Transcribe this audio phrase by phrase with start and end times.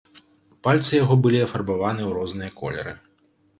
[0.67, 2.99] Пальцы яго былі афарбаваны ў розныя колеры.